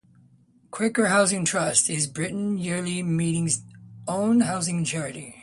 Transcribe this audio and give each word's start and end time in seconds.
"Quaker 0.71 1.09
Housing 1.09 1.45
Trust": 1.45 1.87
is 1.87 2.07
Britain 2.07 2.57
Yearly 2.57 3.03
Meeting's 3.03 3.61
own 4.07 4.39
housing 4.39 4.83
charity. 4.83 5.37